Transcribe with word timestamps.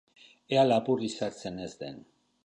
Ea 0.53 0.63
lapurrik 0.69 1.13
sartzen 1.21 1.59
ez 1.67 1.71
den! 1.83 2.01